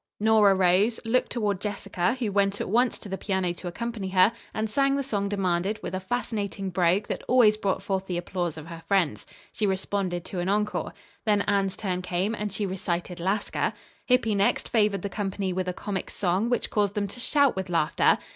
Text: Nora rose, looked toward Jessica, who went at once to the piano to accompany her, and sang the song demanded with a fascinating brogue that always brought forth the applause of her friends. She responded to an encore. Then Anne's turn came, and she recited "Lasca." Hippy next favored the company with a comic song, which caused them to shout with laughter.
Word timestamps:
Nora 0.19 0.55
rose, 0.55 0.99
looked 1.05 1.31
toward 1.31 1.61
Jessica, 1.61 2.15
who 2.15 2.31
went 2.31 2.59
at 2.59 2.67
once 2.67 2.97
to 2.97 3.07
the 3.07 3.19
piano 3.19 3.53
to 3.53 3.67
accompany 3.67 4.09
her, 4.09 4.33
and 4.51 4.67
sang 4.67 4.95
the 4.95 5.03
song 5.03 5.29
demanded 5.29 5.79
with 5.83 5.93
a 5.93 5.99
fascinating 5.99 6.71
brogue 6.71 7.05
that 7.05 7.21
always 7.27 7.55
brought 7.55 7.83
forth 7.83 8.07
the 8.07 8.17
applause 8.17 8.57
of 8.57 8.65
her 8.65 8.81
friends. 8.87 9.27
She 9.53 9.67
responded 9.67 10.25
to 10.25 10.39
an 10.39 10.49
encore. 10.49 10.95
Then 11.27 11.41
Anne's 11.43 11.77
turn 11.77 12.01
came, 12.01 12.33
and 12.33 12.51
she 12.51 12.65
recited 12.65 13.19
"Lasca." 13.19 13.73
Hippy 14.07 14.33
next 14.33 14.69
favored 14.69 15.03
the 15.03 15.07
company 15.07 15.53
with 15.53 15.67
a 15.67 15.71
comic 15.71 16.09
song, 16.09 16.49
which 16.49 16.71
caused 16.71 16.95
them 16.95 17.05
to 17.05 17.19
shout 17.19 17.55
with 17.55 17.69
laughter. 17.69 18.17